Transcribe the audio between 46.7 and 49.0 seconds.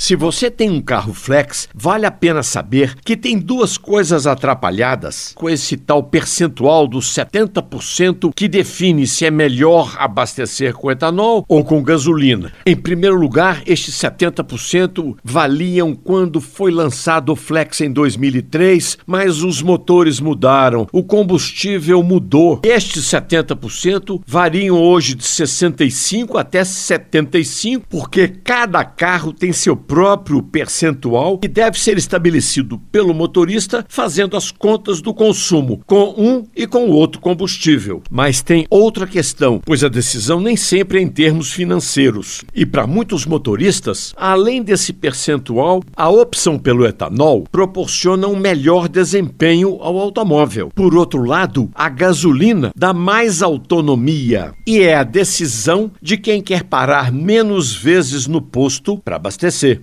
etanol proporciona um melhor